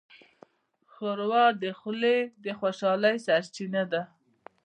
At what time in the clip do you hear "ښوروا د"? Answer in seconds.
0.91-1.63